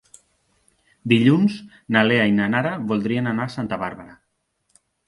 [1.13, 1.59] Dilluns
[1.97, 4.21] na Lea i na Nara voldrien anar a Santa Bàrbara.